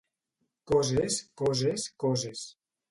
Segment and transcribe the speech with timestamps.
[0.71, 2.47] Coses, coses, coses...